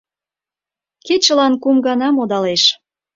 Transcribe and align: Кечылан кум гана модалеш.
Кечылан 1.05 1.53
кум 1.61 1.77
гана 1.87 2.07
модалеш. 2.15 2.63